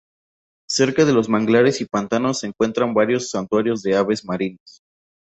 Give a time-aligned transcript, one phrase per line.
[0.67, 4.81] Cerca de los manglares y pantanos se encuentran varios santuarios de aves marinas.